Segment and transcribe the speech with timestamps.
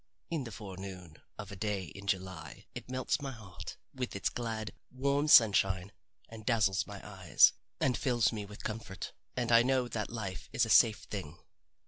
[0.31, 4.73] In the forenoon of a day in July it melts my heart with its glad,
[4.89, 5.91] warm sunshine
[6.27, 10.65] and dazzles my eyes and fills me with comfort and I know that life is
[10.65, 11.37] a safe thing.